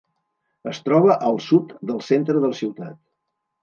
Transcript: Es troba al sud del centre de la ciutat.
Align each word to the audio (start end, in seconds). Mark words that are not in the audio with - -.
Es 0.71 0.79
troba 0.87 1.19
al 1.29 1.39
sud 1.51 1.79
del 1.93 2.03
centre 2.09 2.41
de 2.43 2.47
la 2.53 2.63
ciutat. 2.65 3.03